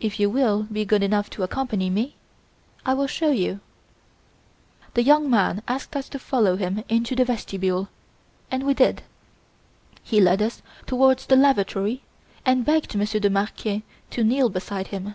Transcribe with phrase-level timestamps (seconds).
[0.00, 2.16] "If you will be good enough to accompany me,
[2.86, 3.60] I will show you."
[4.94, 7.90] The young man asked us to follow him into the vestibule,
[8.50, 9.02] and we did.
[10.02, 12.00] He led us towards the lavatory
[12.46, 15.14] and begged Monsieur de Marquet to kneel beside him.